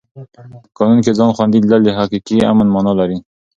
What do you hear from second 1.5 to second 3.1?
لیدل د حقیقي امن مانا